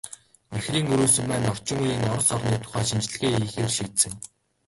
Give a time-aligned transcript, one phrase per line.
[0.57, 4.13] Ихрийн өрөөсөн маань орчин үеийн Орос орны тухай шинжилгээ хийхээр шийдсэн.